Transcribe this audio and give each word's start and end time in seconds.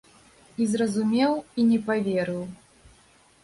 І 0.63 0.65
зразумеў 0.71 1.31
і 1.59 1.67
не 1.69 1.79
паверыў. 1.91 2.43